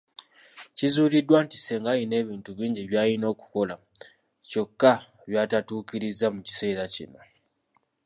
[0.77, 3.75] Kizuuliddwa nti Ssenga alina ebintu bingi byayina okukola,
[4.49, 4.91] kyokka
[5.29, 7.21] byatatuukiriza mu kiseera kino.